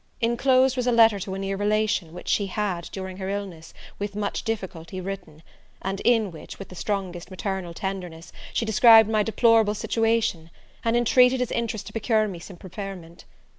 [0.19, 4.15] Inclosed was a letter to a near relation, which she had, during her illness, with
[4.15, 5.43] much difficulty, written;
[5.79, 10.49] and in which, with the strongest maternal tenderness, she described my deplorable situation,
[10.83, 13.25] and intreated his interest to procure me some preferment.